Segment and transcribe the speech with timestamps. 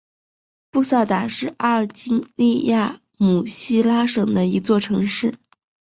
[0.71, 5.35] 布萨达是阿尔及利亚姆西拉省的一座城市。